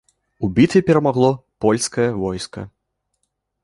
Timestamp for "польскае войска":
1.67-2.69